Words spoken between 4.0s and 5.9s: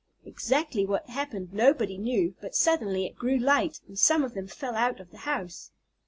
of them fell out of the house.